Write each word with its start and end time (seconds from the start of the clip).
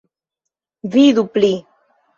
Vidu 0.95 1.27
pli. 1.37 1.53